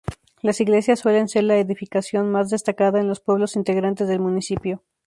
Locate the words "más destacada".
2.31-2.99